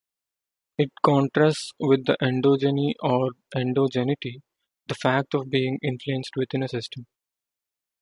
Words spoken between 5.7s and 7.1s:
influenced within a system.